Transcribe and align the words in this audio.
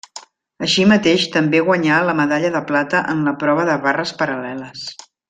Així 0.67 0.85
mateix 0.91 1.25
també 1.35 1.61
guanyà 1.67 1.99
la 2.07 2.15
medalla 2.23 2.51
de 2.57 2.63
plata 2.71 3.03
en 3.13 3.21
la 3.29 3.35
prova 3.45 3.67
de 3.71 3.77
barres 3.85 4.15
paral·leles. 4.23 4.89